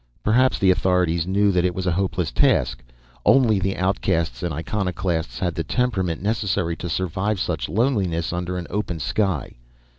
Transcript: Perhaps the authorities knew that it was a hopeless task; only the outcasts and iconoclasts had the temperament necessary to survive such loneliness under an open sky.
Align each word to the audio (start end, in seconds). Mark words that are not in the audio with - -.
Perhaps 0.23 0.57
the 0.57 0.71
authorities 0.71 1.27
knew 1.27 1.51
that 1.51 1.63
it 1.63 1.75
was 1.75 1.85
a 1.85 1.91
hopeless 1.91 2.31
task; 2.31 2.81
only 3.23 3.59
the 3.59 3.77
outcasts 3.77 4.41
and 4.41 4.51
iconoclasts 4.51 5.37
had 5.37 5.53
the 5.53 5.63
temperament 5.63 6.23
necessary 6.23 6.75
to 6.77 6.89
survive 6.89 7.39
such 7.39 7.69
loneliness 7.69 8.33
under 8.33 8.57
an 8.57 8.65
open 8.71 8.99
sky. 8.99 9.57